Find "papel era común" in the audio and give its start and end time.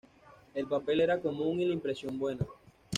0.65-1.59